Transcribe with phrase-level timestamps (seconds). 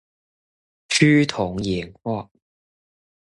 [0.89, 2.27] 趨同演化